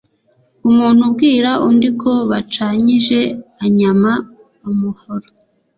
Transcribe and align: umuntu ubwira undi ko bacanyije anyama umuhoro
umuntu 0.69 0.99
ubwira 1.09 1.51
undi 1.67 1.89
ko 2.01 2.11
bacanyije 2.31 3.19
anyama 3.63 4.13
umuhoro 4.69 5.27